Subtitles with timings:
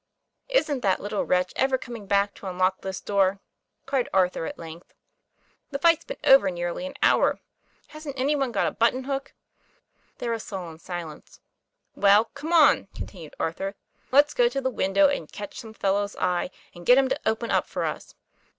[0.49, 3.39] "Isn't that little wretch ever coming back to un lock this door?"
[3.85, 4.95] cried Arthur, at length.
[5.69, 7.39] 'The fight's been over nearly an hour.
[7.89, 9.35] Hasn't any one got a button hook?"
[10.17, 11.39] There was a sullen silence.
[11.93, 13.75] "Well, come on," continued Arthur,
[14.11, 17.51] "let's go to the window, and catch some fellow's eye, and get him to open
[17.51, 18.15] up for us."